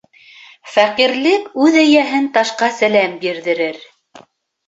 [0.75, 3.77] Фәҡирлек үҙ эйәһен ташҡа сәләм бирҙерер.